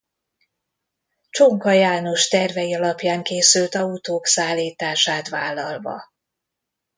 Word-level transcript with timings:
Csonka 1.29 1.71
János 1.71 2.27
tervei 2.27 2.75
alapján 2.75 3.23
készült 3.23 3.75
autók 3.75 4.25
szállítását 4.25 5.29
vállalva. 5.29 6.09